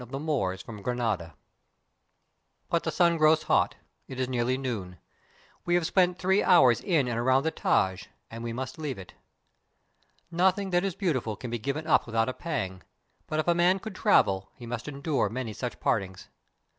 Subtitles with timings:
[0.01, 1.29] the Moors from Grani
[2.71, 3.75] But the sun grows hot;
[4.07, 4.97] it is nearly noon.
[5.63, 6.81] We have spent three hoim '*.
[7.61, 9.13] Xaj, and we must THE TAJ MAHAL leave it.
[10.31, 12.81] Nothing that is beautiful can be given up with out a pang,
[13.27, 16.29] but if a man would travel, he must endure many such partings.